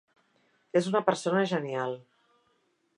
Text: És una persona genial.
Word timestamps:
És 0.81 0.89
una 0.93 1.03
persona 1.11 1.45
genial. 1.55 1.97